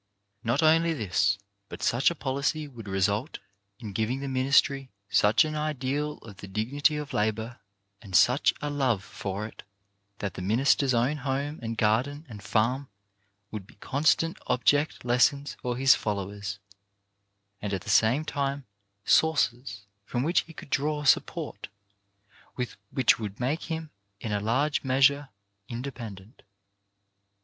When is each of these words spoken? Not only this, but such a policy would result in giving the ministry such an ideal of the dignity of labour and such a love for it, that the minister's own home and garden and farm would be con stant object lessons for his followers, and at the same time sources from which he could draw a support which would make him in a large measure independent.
Not 0.43 0.63
only 0.63 0.93
this, 0.95 1.37
but 1.69 1.83
such 1.83 2.09
a 2.09 2.15
policy 2.15 2.67
would 2.67 2.87
result 2.87 3.37
in 3.77 3.93
giving 3.93 4.19
the 4.19 4.27
ministry 4.27 4.89
such 5.09 5.45
an 5.45 5.53
ideal 5.55 6.17
of 6.23 6.37
the 6.37 6.47
dignity 6.47 6.97
of 6.97 7.13
labour 7.13 7.59
and 8.01 8.15
such 8.15 8.51
a 8.63 8.71
love 8.71 9.03
for 9.03 9.45
it, 9.45 9.61
that 10.17 10.33
the 10.33 10.41
minister's 10.41 10.95
own 10.95 11.17
home 11.17 11.59
and 11.61 11.77
garden 11.77 12.25
and 12.27 12.41
farm 12.41 12.89
would 13.51 13.67
be 13.67 13.75
con 13.75 14.03
stant 14.03 14.39
object 14.47 15.05
lessons 15.05 15.55
for 15.61 15.77
his 15.77 15.93
followers, 15.93 16.57
and 17.61 17.71
at 17.71 17.81
the 17.81 17.89
same 17.91 18.25
time 18.25 18.65
sources 19.05 19.85
from 20.03 20.23
which 20.23 20.39
he 20.49 20.53
could 20.53 20.71
draw 20.71 21.01
a 21.01 21.05
support 21.05 21.67
which 22.55 23.19
would 23.19 23.39
make 23.39 23.65
him 23.65 23.91
in 24.19 24.31
a 24.31 24.39
large 24.39 24.83
measure 24.83 25.29
independent. 25.69 26.41